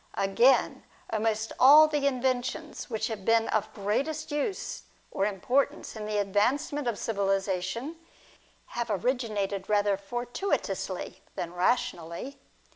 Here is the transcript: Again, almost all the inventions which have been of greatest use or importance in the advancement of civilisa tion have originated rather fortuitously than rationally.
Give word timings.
Again, 0.17 0.83
almost 1.11 1.53
all 1.59 1.87
the 1.87 2.07
inventions 2.07 2.89
which 2.89 3.05
have 3.05 3.23
been 3.23 3.47
of 3.49 3.71
greatest 3.75 4.31
use 4.31 4.81
or 5.11 5.27
importance 5.27 5.95
in 5.95 6.07
the 6.07 6.17
advancement 6.17 6.87
of 6.87 6.95
civilisa 6.95 7.61
tion 7.61 7.97
have 8.73 8.89
originated 8.89 9.69
rather 9.69 9.97
fortuitously 9.97 11.21
than 11.35 11.53
rationally. 11.53 12.39